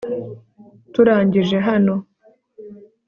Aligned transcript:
turangije 0.93 1.57
hano 1.67 1.93